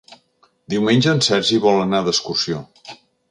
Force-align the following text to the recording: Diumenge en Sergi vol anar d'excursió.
Diumenge 0.73 1.13
en 1.17 1.21
Sergi 1.27 1.59
vol 1.67 1.77
anar 1.83 2.01
d'excursió. 2.09 2.63